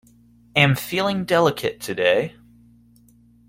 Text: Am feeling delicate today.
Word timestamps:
Am 0.55 0.75
feeling 0.75 1.25
delicate 1.25 1.79
today. 1.79 2.35